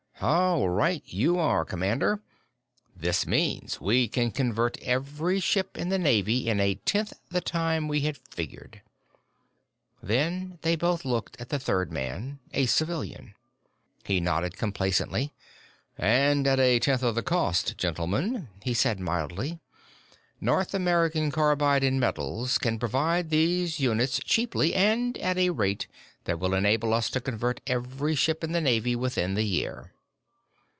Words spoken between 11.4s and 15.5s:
at the third man, a civilian. He nodded complacently.